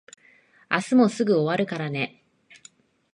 [0.67, 2.23] 明日もすぐ終わるからね。